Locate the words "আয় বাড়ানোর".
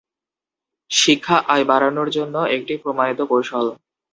1.47-2.09